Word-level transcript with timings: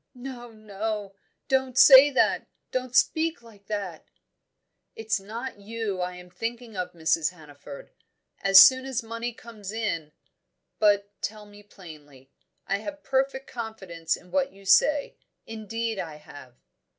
"No, 0.15 0.49
no! 0.51 1.13
Don't 1.47 1.77
say 1.77 2.09
that 2.09 2.47
don't 2.71 2.95
speak 2.95 3.43
like 3.43 3.67
that!" 3.67 4.07
"It's 4.95 5.19
not 5.19 5.59
you 5.59 5.99
I 6.01 6.15
am 6.15 6.31
thinking 6.31 6.75
of, 6.75 6.93
Mrs. 6.93 7.29
Hannaford. 7.29 7.91
As 8.41 8.59
soon 8.59 8.85
as 8.87 9.03
money 9.03 9.31
comes 9.31 9.71
in. 9.71 10.11
But 10.79 11.11
tell 11.21 11.45
me 11.45 11.61
plainly. 11.61 12.31
I 12.65 12.77
have 12.79 13.03
perfect 13.03 13.45
confidence 13.47 14.15
in 14.15 14.31
what 14.31 14.51
you 14.51 14.65
say, 14.65 15.17
indeed 15.45 15.99
I 15.99 16.15
have." 16.15 16.55